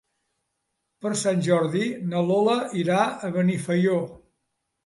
[1.05, 4.01] Per Sant Jordi na Lola irà a Benifaió.